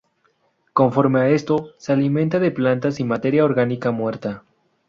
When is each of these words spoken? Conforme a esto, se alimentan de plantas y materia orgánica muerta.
Conforme 0.73 1.19
a 1.21 1.29
esto, 1.29 1.73
se 1.77 1.93
alimentan 1.93 2.41
de 2.41 2.49
plantas 2.49 2.99
y 2.99 3.03
materia 3.03 3.45
orgánica 3.45 3.91
muerta. 3.91 4.43